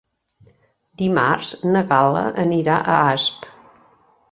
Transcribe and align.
Dimarts 1.01 1.51
na 1.75 1.85
Gal·la 1.93 2.25
anirà 2.47 2.81
a 2.95 2.99
Asp. 3.13 3.49